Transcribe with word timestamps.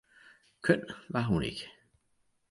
Køn 0.61 0.83
var 1.09 1.21
hun 1.21 1.43
ikke. 1.43 1.67